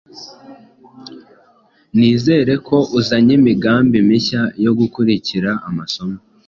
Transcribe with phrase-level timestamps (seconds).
[1.97, 6.17] Nizere ko uzanye imigambi mishya yo gukurikira amasomo.